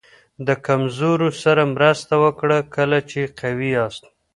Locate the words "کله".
2.75-2.97